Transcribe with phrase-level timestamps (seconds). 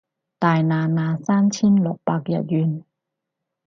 [0.39, 2.81] 大拿拿三千六百日圓